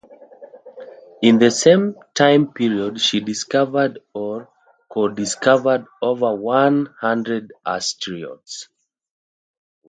In 1.21 1.37
the 1.37 1.51
same 1.51 1.95
time 2.15 2.51
period 2.53 2.99
she 2.99 3.19
discovered 3.19 3.99
or 4.15 4.49
co-discovered 4.89 5.85
over 6.01 6.33
one 6.35 6.87
hundred 6.99 7.53
asteroids. 7.63 8.67